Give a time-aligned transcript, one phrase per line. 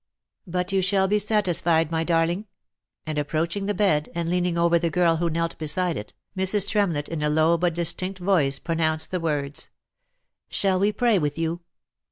[0.47, 2.47] "But you shall be satis fied my darling,"
[3.05, 6.67] and approaching the bed, and leaning over the girl who knelt beside it, Mrs.
[6.67, 9.69] Tremlett in a low but distinct voice pro nounced the words,"
[10.49, 11.61] Shall we pray with you?"